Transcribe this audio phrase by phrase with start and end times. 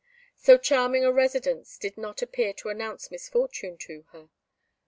[0.35, 4.29] So charming a residence did not appear to announce misfortune to her.